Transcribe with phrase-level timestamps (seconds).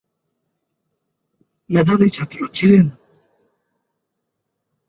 [1.69, 2.85] মেধাবী ছাত্র ছিলেন।